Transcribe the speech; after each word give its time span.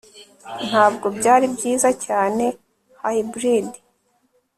Ntabwo 0.67 1.05
byari 1.17 1.45
byiza 1.55 1.89
cyane 2.05 2.45
Hybrid 3.01 3.69